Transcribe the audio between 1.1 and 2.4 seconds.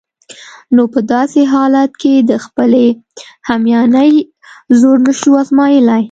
داسې حالت کې د